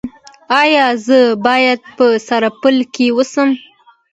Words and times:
ایا 0.61 0.85
زه 1.05 1.19
باید 1.45 1.79
په 1.97 2.05
سرپل 2.27 2.75
کې 2.93 3.05
اوسم؟ 3.15 3.49